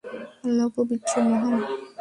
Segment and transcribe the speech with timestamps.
[0.45, 1.55] আল্লাহ পবিত্র মহান।